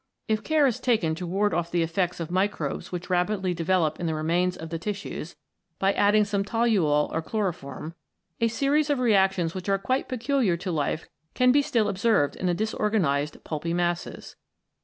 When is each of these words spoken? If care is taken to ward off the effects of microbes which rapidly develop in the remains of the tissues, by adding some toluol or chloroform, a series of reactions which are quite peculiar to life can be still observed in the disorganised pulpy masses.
If 0.27 0.43
care 0.43 0.65
is 0.65 0.79
taken 0.79 1.13
to 1.13 1.27
ward 1.27 1.53
off 1.53 1.69
the 1.69 1.83
effects 1.83 2.19
of 2.19 2.31
microbes 2.31 2.91
which 2.91 3.11
rapidly 3.11 3.53
develop 3.53 3.99
in 3.99 4.07
the 4.07 4.15
remains 4.15 4.57
of 4.57 4.69
the 4.71 4.79
tissues, 4.79 5.35
by 5.77 5.93
adding 5.93 6.25
some 6.25 6.43
toluol 6.43 7.13
or 7.13 7.21
chloroform, 7.21 7.93
a 8.39 8.47
series 8.47 8.89
of 8.89 8.97
reactions 8.97 9.53
which 9.53 9.69
are 9.69 9.77
quite 9.77 10.09
peculiar 10.09 10.57
to 10.57 10.71
life 10.71 11.07
can 11.35 11.51
be 11.51 11.61
still 11.61 11.87
observed 11.87 12.35
in 12.35 12.47
the 12.47 12.55
disorganised 12.55 13.43
pulpy 13.43 13.75
masses. 13.75 14.35